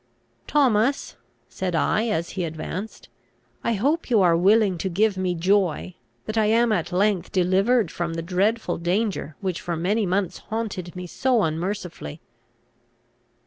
[0.47, 1.15] "Thomas,"
[1.47, 3.07] said I, as he advanced,
[3.63, 5.93] "I hope you are willing to give me joy,
[6.25, 10.95] that I am at length delivered from the dreadful danger which for many months haunted
[10.95, 12.19] me so unmercifully."